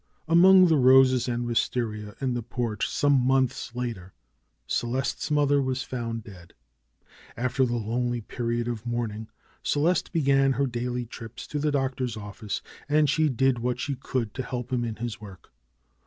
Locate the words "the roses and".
0.65-1.45